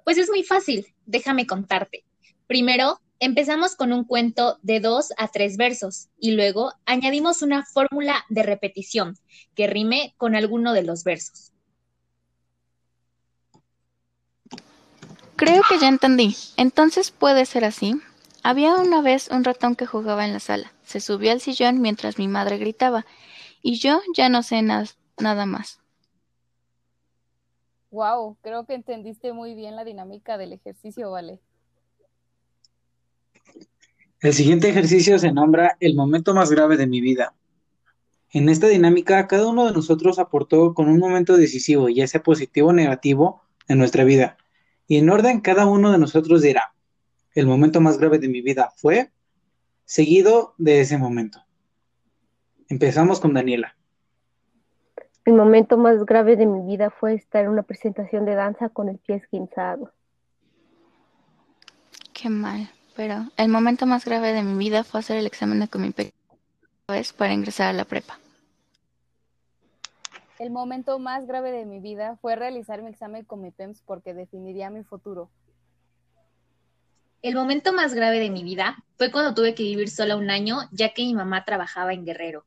Pues 0.05 0.17
es 0.17 0.31
muy 0.31 0.43
fácil, 0.43 0.87
déjame 1.05 1.47
contarte. 1.47 2.05
Primero, 2.47 3.01
Empezamos 3.21 3.77
con 3.77 3.93
un 3.93 4.05
cuento 4.05 4.59
de 4.63 4.81
dos 4.81 5.13
a 5.17 5.29
tres 5.29 5.57
versos 5.57 6.09
y 6.19 6.33
luego 6.33 6.73
añadimos 6.85 7.43
una 7.43 7.65
fórmula 7.65 8.25
de 8.29 8.43
repetición 8.43 9.17
que 9.55 9.67
rime 9.67 10.15
con 10.17 10.35
alguno 10.35 10.73
de 10.73 10.83
los 10.83 11.05
versos. 11.05 11.53
Creo 15.37 15.63
que 15.69 15.79
ya 15.79 15.89
entendí. 15.89 16.37
Entonces 16.57 17.11
puede 17.11 17.47
ser 17.47 17.65
así. 17.65 18.01
Había 18.43 18.77
una 18.77 19.01
vez 19.01 19.29
un 19.29 19.45
ratón 19.45 19.75
que 19.75 19.87
jugaba 19.87 20.25
en 20.25 20.33
la 20.33 20.41
sala. 20.41 20.73
Se 20.85 21.01
subió 21.01 21.33
al 21.33 21.41
sillón 21.41 21.81
mientras 21.81 22.19
mi 22.19 22.29
madre 22.29 22.59
gritaba 22.59 23.07
y 23.63 23.79
yo 23.79 24.01
ya 24.15 24.29
no 24.29 24.43
sé 24.43 24.63
nada 24.63 25.47
más. 25.47 25.81
Wow, 27.91 28.37
creo 28.43 28.67
que 28.67 28.75
entendiste 28.75 29.33
muy 29.33 29.55
bien 29.55 29.77
la 29.77 29.85
dinámica 29.85 30.37
del 30.37 30.53
ejercicio, 30.53 31.11
Vale. 31.13 31.41
El 34.25 34.33
siguiente 34.33 34.71
ejercicio 34.71 35.19
se 35.19 35.33
nombra 35.33 35.77
el 35.81 35.95
momento 35.95 36.33
más 36.33 36.51
grave 36.51 36.79
de 36.79 36.87
mi 36.87 37.03
vida. 37.03 37.35
En 38.31 38.49
esta 38.49 38.69
dinámica, 38.69 39.27
cada 39.27 39.47
uno 39.47 39.67
de 39.67 39.73
nosotros 39.73 40.19
aportó 40.19 40.73
con 40.73 40.89
un 40.89 40.99
momento 40.99 41.37
decisivo, 41.37 41.91
ya 41.91 42.07
sea 42.07 42.23
positivo 42.23 42.69
o 42.69 42.73
negativo, 42.73 43.43
en 43.69 43.77
nuestra 43.77 44.03
vida. 44.03 44.39
Y 44.89 44.97
en 44.97 45.11
orden, 45.11 45.43
cada 45.43 45.67
uno 45.67 45.93
de 45.93 45.99
nosotros 45.99 46.41
dirá, 46.41 46.73
el 47.35 47.47
momento 47.47 47.83
más 47.83 47.99
grave 47.99 48.19
de 48.19 48.29
mi 48.29 48.41
vida 48.41 48.73
fue 48.77 49.13
seguido 49.85 50.55
de 50.57 50.81
ese 50.81 50.97
momento. 50.97 51.45
Empezamos 52.71 53.21
con 53.21 53.35
Daniela. 53.35 53.77
El 55.27 55.35
momento 55.35 55.77
más 55.77 56.03
grave 56.07 56.37
de 56.37 56.47
mi 56.47 56.67
vida 56.67 56.89
fue 56.89 57.13
estar 57.13 57.45
en 57.45 57.51
una 57.51 57.63
presentación 57.63 58.25
de 58.25 58.37
danza 58.37 58.71
con 58.71 58.89
el 58.89 58.97
pie 58.97 59.17
esguinzado. 59.17 59.93
Qué 62.15 62.31
mal. 62.31 62.71
Pero 62.97 63.27
el 63.37 63.49
momento 63.49 63.87
más 63.87 64.05
grave 64.05 64.33
de 64.33 64.43
mi 64.43 64.57
vida 64.57 64.85
fue 64.85 65.01
hacer 65.01 65.17
el 65.17 65.27
examen 65.27 65.61
de 65.61 65.69
Comipems 65.69 66.13
para 67.17 67.33
ingresar 67.33 67.69
a 67.69 67.73
la 67.73 67.85
prepa. 67.85 68.19
El 70.39 70.51
momento 70.51 70.99
más 70.99 71.27
grave 71.27 71.53
de 71.53 71.65
mi 71.65 71.81
vida 71.81 72.17
fue 72.21 72.37
realizar 72.37 72.83
mi 72.83 72.91
examen 72.91 73.25
Comipems 73.25 73.83
porque 73.83 74.15
definiría 74.15 74.71
mi 74.71 74.85
futuro. 74.85 75.31
El 77.23 77.35
momento 77.35 77.73
más 77.73 77.95
grave 77.95 78.19
de 78.19 78.31
mi 78.31 78.45
vida 78.45 78.85
fue 78.99 79.11
cuando 79.11 79.35
tuve 79.35 79.55
que 79.55 79.63
vivir 79.63 79.89
sola 79.89 80.17
un 80.17 80.31
año, 80.31 80.59
ya 80.73 80.93
que 80.93 81.03
mi 81.03 81.15
mamá 81.15 81.45
trabajaba 81.45 81.95
en 81.95 82.05
Guerrero. 82.05 82.45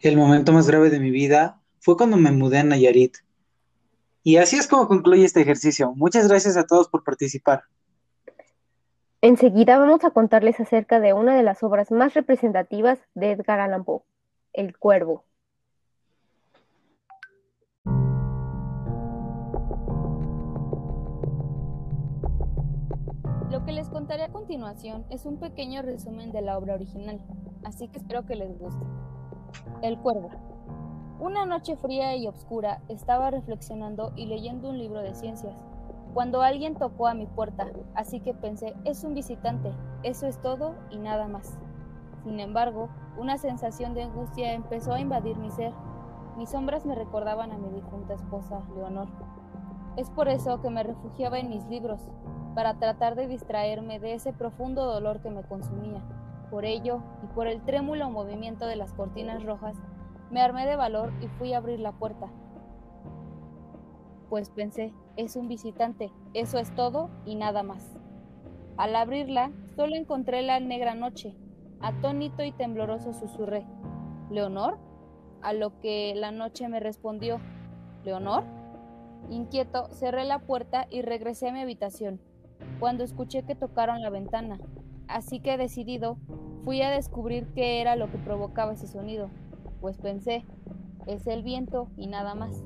El 0.00 0.16
momento 0.16 0.52
más 0.52 0.66
grave 0.66 0.88
de 0.88 0.98
mi 0.98 1.10
vida 1.10 1.60
fue 1.80 1.96
cuando 1.96 2.16
me 2.16 2.32
mudé 2.32 2.58
a 2.58 2.64
Nayarit. 2.64 3.18
Y 4.24 4.36
así 4.36 4.56
es 4.56 4.66
como 4.66 4.88
concluye 4.88 5.24
este 5.24 5.42
ejercicio. 5.42 5.92
Muchas 5.94 6.28
gracias 6.28 6.56
a 6.56 6.64
todos 6.64 6.88
por 6.88 7.04
participar. 7.04 7.64
Enseguida 9.24 9.78
vamos 9.78 10.02
a 10.02 10.10
contarles 10.10 10.58
acerca 10.58 10.98
de 10.98 11.12
una 11.12 11.36
de 11.36 11.44
las 11.44 11.62
obras 11.62 11.92
más 11.92 12.12
representativas 12.12 12.98
de 13.14 13.30
Edgar 13.30 13.60
Allan 13.60 13.84
Poe, 13.84 14.02
El 14.52 14.76
Cuervo. 14.76 15.22
Lo 23.48 23.64
que 23.64 23.70
les 23.70 23.88
contaré 23.90 24.24
a 24.24 24.32
continuación 24.32 25.06
es 25.08 25.24
un 25.24 25.38
pequeño 25.38 25.82
resumen 25.82 26.32
de 26.32 26.42
la 26.42 26.58
obra 26.58 26.74
original, 26.74 27.20
así 27.62 27.86
que 27.86 27.98
espero 27.98 28.26
que 28.26 28.34
les 28.34 28.58
guste. 28.58 28.84
El 29.82 29.98
Cuervo. 29.98 30.30
Una 31.20 31.46
noche 31.46 31.76
fría 31.76 32.16
y 32.16 32.26
oscura 32.26 32.82
estaba 32.88 33.30
reflexionando 33.30 34.12
y 34.16 34.26
leyendo 34.26 34.70
un 34.70 34.78
libro 34.78 35.00
de 35.00 35.14
ciencias 35.14 35.54
cuando 36.14 36.42
alguien 36.42 36.74
tocó 36.74 37.06
a 37.06 37.14
mi 37.14 37.26
puerta, 37.26 37.68
así 37.94 38.20
que 38.20 38.34
pensé, 38.34 38.74
es 38.84 39.02
un 39.02 39.14
visitante, 39.14 39.72
eso 40.02 40.26
es 40.26 40.38
todo 40.40 40.74
y 40.90 40.98
nada 40.98 41.26
más. 41.26 41.58
Sin 42.22 42.38
embargo, 42.38 42.90
una 43.16 43.38
sensación 43.38 43.94
de 43.94 44.04
angustia 44.04 44.52
empezó 44.52 44.92
a 44.92 45.00
invadir 45.00 45.36
mi 45.38 45.50
ser. 45.50 45.72
Mis 46.36 46.50
sombras 46.50 46.84
me 46.84 46.94
recordaban 46.94 47.50
a 47.50 47.58
mi 47.58 47.70
difunta 47.70 48.14
esposa, 48.14 48.60
Leonor. 48.74 49.08
Es 49.96 50.10
por 50.10 50.28
eso 50.28 50.60
que 50.60 50.70
me 50.70 50.82
refugiaba 50.82 51.38
en 51.38 51.48
mis 51.48 51.66
libros, 51.66 52.00
para 52.54 52.74
tratar 52.74 53.14
de 53.14 53.26
distraerme 53.26 53.98
de 53.98 54.14
ese 54.14 54.32
profundo 54.32 54.84
dolor 54.84 55.20
que 55.20 55.30
me 55.30 55.42
consumía. 55.42 56.02
Por 56.50 56.66
ello, 56.66 57.02
y 57.22 57.26
por 57.28 57.46
el 57.46 57.62
trémulo 57.62 58.10
movimiento 58.10 58.66
de 58.66 58.76
las 58.76 58.92
cortinas 58.92 59.42
rojas, 59.42 59.76
me 60.30 60.42
armé 60.42 60.66
de 60.66 60.76
valor 60.76 61.12
y 61.22 61.28
fui 61.28 61.54
a 61.54 61.58
abrir 61.58 61.80
la 61.80 61.92
puerta. 61.92 62.28
Pues 64.28 64.50
pensé, 64.50 64.94
es 65.16 65.36
un 65.36 65.48
visitante, 65.48 66.10
eso 66.34 66.58
es 66.58 66.74
todo 66.74 67.10
y 67.24 67.34
nada 67.34 67.62
más. 67.62 67.98
Al 68.76 68.96
abrirla, 68.96 69.52
solo 69.76 69.96
encontré 69.96 70.42
la 70.42 70.60
negra 70.60 70.94
noche. 70.94 71.34
Atónito 71.80 72.42
y 72.44 72.52
tembloroso 72.52 73.12
susurré, 73.12 73.66
¿Leonor? 74.30 74.78
A 75.42 75.52
lo 75.52 75.78
que 75.80 76.14
la 76.14 76.30
noche 76.30 76.68
me 76.68 76.80
respondió, 76.80 77.40
¿Leonor? 78.04 78.44
Inquieto, 79.30 79.88
cerré 79.90 80.24
la 80.24 80.40
puerta 80.40 80.86
y 80.90 81.02
regresé 81.02 81.48
a 81.48 81.52
mi 81.52 81.60
habitación, 81.60 82.20
cuando 82.80 83.04
escuché 83.04 83.42
que 83.42 83.54
tocaron 83.54 84.00
la 84.00 84.10
ventana. 84.10 84.58
Así 85.08 85.40
que 85.40 85.56
decidido, 85.56 86.16
fui 86.64 86.80
a 86.82 86.90
descubrir 86.90 87.48
qué 87.54 87.80
era 87.80 87.96
lo 87.96 88.10
que 88.10 88.18
provocaba 88.18 88.72
ese 88.72 88.86
sonido, 88.86 89.28
pues 89.80 89.98
pensé, 89.98 90.44
es 91.06 91.26
el 91.26 91.42
viento 91.42 91.88
y 91.96 92.06
nada 92.06 92.34
más. 92.34 92.64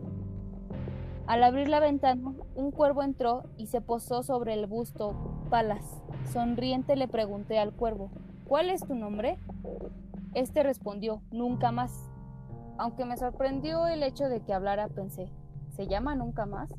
Al 1.27 1.43
abrir 1.43 1.69
la 1.69 1.81
ventana, 1.81 2.35
un 2.55 2.71
cuervo 2.71 3.03
entró 3.03 3.43
y 3.57 3.67
se 3.67 3.81
posó 3.81 4.23
sobre 4.23 4.55
el 4.55 4.67
busto 4.67 5.13
Palas. 5.51 6.01
Sonriente 6.33 6.95
le 6.95 7.09
pregunté 7.09 7.59
al 7.59 7.73
cuervo, 7.73 8.13
¿cuál 8.47 8.71
es 8.71 8.87
tu 8.87 8.95
nombre? 8.95 9.37
Este 10.35 10.63
respondió, 10.63 11.23
nunca 11.33 11.73
más. 11.73 12.09
Aunque 12.79 13.05
me 13.05 13.17
sorprendió 13.17 13.89
el 13.89 14.05
hecho 14.05 14.29
de 14.29 14.41
que 14.41 14.55
hablara, 14.55 14.87
pensé, 14.87 15.33
¿se 15.71 15.89
llama 15.89 16.15
nunca 16.15 16.47
más? 16.47 16.73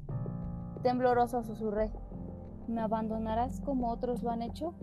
Tembloroso 0.81 1.43
susurré, 1.43 1.91
¿me 2.69 2.79
abandonarás 2.79 3.59
como 3.59 3.91
otros 3.91 4.23
lo 4.23 4.31
han 4.31 4.41
hecho? 4.41 4.73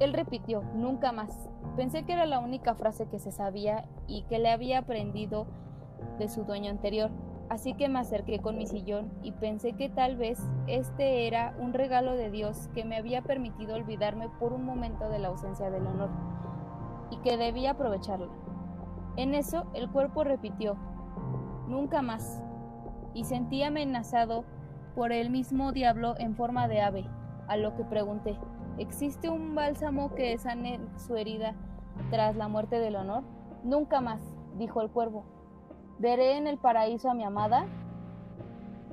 Él 0.00 0.12
repitió, 0.12 0.64
nunca 0.74 1.12
más. 1.12 1.48
Pensé 1.76 2.04
que 2.04 2.14
era 2.14 2.26
la 2.26 2.40
única 2.40 2.74
frase 2.74 3.06
que 3.06 3.20
se 3.20 3.30
sabía 3.30 3.84
y 4.08 4.22
que 4.22 4.40
le 4.40 4.50
había 4.50 4.80
aprendido 4.80 5.46
de 6.18 6.28
su 6.28 6.42
dueño 6.42 6.70
anterior 6.70 7.12
Así 7.48 7.72
que 7.72 7.88
me 7.88 7.98
acerqué 7.98 8.40
con 8.40 8.58
mi 8.58 8.66
sillón 8.66 9.10
y 9.22 9.32
pensé 9.32 9.72
que 9.72 9.88
tal 9.88 10.16
vez 10.16 10.38
este 10.66 11.26
era 11.26 11.54
un 11.58 11.72
regalo 11.72 12.14
de 12.14 12.30
Dios 12.30 12.68
que 12.74 12.84
me 12.84 12.96
había 12.96 13.22
permitido 13.22 13.74
olvidarme 13.74 14.28
por 14.38 14.52
un 14.52 14.64
momento 14.64 15.08
de 15.08 15.18
la 15.18 15.28
ausencia 15.28 15.70
del 15.70 15.86
honor 15.86 16.10
y 17.10 17.16
que 17.18 17.38
debía 17.38 17.70
aprovecharla. 17.70 18.28
En 19.16 19.34
eso 19.34 19.64
el 19.72 19.90
cuerpo 19.90 20.24
repitió, 20.24 20.76
nunca 21.66 22.02
más, 22.02 22.42
y 23.14 23.24
sentí 23.24 23.62
amenazado 23.62 24.44
por 24.94 25.12
el 25.12 25.30
mismo 25.30 25.72
diablo 25.72 26.14
en 26.18 26.36
forma 26.36 26.68
de 26.68 26.82
ave, 26.82 27.08
a 27.48 27.56
lo 27.56 27.74
que 27.76 27.84
pregunté, 27.84 28.38
¿existe 28.76 29.30
un 29.30 29.54
bálsamo 29.54 30.14
que 30.14 30.36
sane 30.36 30.80
su 30.98 31.16
herida 31.16 31.54
tras 32.10 32.36
la 32.36 32.48
muerte 32.48 32.78
del 32.78 32.96
honor? 32.96 33.24
Nunca 33.64 34.02
más, 34.02 34.20
dijo 34.58 34.82
el 34.82 34.90
cuervo. 34.90 35.37
¿Veré 35.98 36.36
en 36.36 36.46
el 36.46 36.58
paraíso 36.58 37.10
a 37.10 37.14
mi 37.14 37.24
amada? 37.24 37.66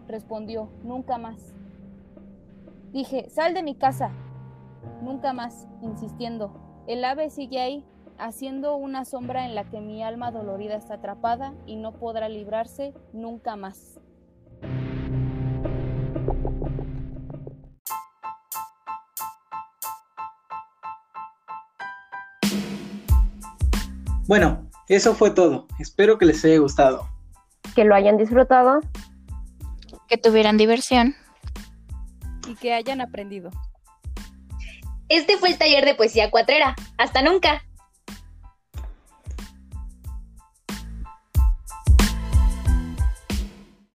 Respondió, 0.07 0.69
nunca 0.83 1.19
más. 1.19 1.53
Dije, 2.91 3.29
sal 3.29 3.53
de 3.53 3.61
mi 3.61 3.75
casa. 3.75 4.09
Nunca 5.03 5.31
más, 5.31 5.67
insistiendo. 5.83 6.51
El 6.87 7.05
ave 7.05 7.29
sigue 7.29 7.61
ahí, 7.61 7.85
haciendo 8.17 8.75
una 8.75 9.05
sombra 9.05 9.45
en 9.45 9.53
la 9.53 9.65
que 9.65 9.81
mi 9.81 10.01
alma 10.01 10.31
dolorida 10.31 10.75
está 10.75 10.95
atrapada 10.95 11.53
y 11.67 11.75
no 11.75 11.91
podrá 11.91 12.27
librarse 12.27 12.95
nunca 13.13 13.55
más. 13.55 13.99
Bueno, 24.27 24.64
eso 24.87 25.15
fue 25.15 25.31
todo. 25.31 25.67
Espero 25.79 26.17
que 26.17 26.25
les 26.25 26.43
haya 26.45 26.59
gustado. 26.59 27.09
Que 27.75 27.83
lo 27.83 27.95
hayan 27.95 28.17
disfrutado. 28.17 28.81
Que 30.07 30.17
tuvieran 30.17 30.57
diversión. 30.57 31.15
Y 32.47 32.55
que 32.55 32.73
hayan 32.73 33.01
aprendido. 33.01 33.49
Este 35.09 35.37
fue 35.37 35.49
el 35.49 35.57
taller 35.57 35.85
de 35.85 35.95
poesía 35.95 36.31
cuatrera. 36.31 36.75
Hasta 36.97 37.21
nunca. 37.21 37.64